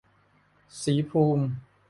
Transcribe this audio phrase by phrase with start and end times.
[0.81, 1.45] ศรีภูมิ